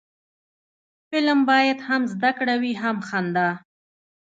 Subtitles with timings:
[1.11, 3.49] فلم باید هم زده کړه وي، هم خندا